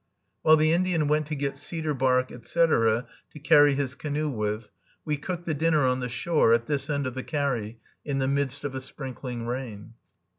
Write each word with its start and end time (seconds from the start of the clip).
While 0.41 0.57
the 0.57 0.73
Indian 0.73 1.07
went 1.07 1.27
to 1.27 1.35
get 1.35 1.59
cedar 1.59 1.93
bark, 1.93 2.31
etc., 2.31 3.05
to 3.33 3.39
carry 3.39 3.75
his 3.75 3.93
canoe 3.93 4.29
with, 4.31 4.69
we 5.05 5.15
cooked 5.15 5.45
the 5.45 5.53
dinner 5.53 5.85
on 5.85 5.99
the 5.99 6.09
shore, 6.09 6.53
at 6.53 6.65
this 6.65 6.89
end 6.89 7.05
of 7.05 7.13
the 7.13 7.21
carry, 7.23 7.77
in 8.03 8.17
the 8.17 8.27
midst 8.27 8.63
of 8.63 8.73
a 8.73 8.81
sprinkling 8.81 9.45
rain. 9.45 9.93